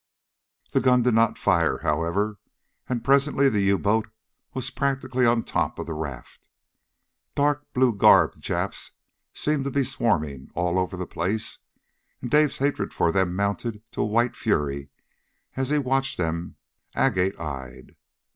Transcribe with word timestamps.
The 0.71 0.79
gun 0.81 1.03
did 1.03 1.13
not 1.13 1.37
fire, 1.37 1.77
however, 1.83 2.39
and 2.89 3.03
presently 3.03 3.49
the 3.49 3.61
U 3.61 3.77
boat 3.77 4.09
was 4.55 4.71
practically 4.71 5.27
on 5.27 5.43
top 5.43 5.77
of 5.77 5.85
the 5.85 5.93
raft. 5.93 6.49
Dark 7.35 7.71
blue 7.71 7.93
garbed 7.93 8.41
Japs 8.41 8.93
seemed 9.35 9.63
to 9.65 9.69
be 9.69 9.83
swarming 9.83 10.49
all 10.55 10.79
over 10.79 10.97
the 10.97 11.05
place, 11.05 11.59
and 12.19 12.31
Dave's 12.31 12.57
hatred 12.57 12.95
for 12.95 13.11
them 13.11 13.35
mounted 13.35 13.83
to 13.91 14.01
white 14.01 14.35
fury 14.35 14.89
as 15.55 15.69
he 15.69 15.77
watched 15.77 16.17
them, 16.17 16.55
agate 16.95 17.39
eyed. 17.39 17.95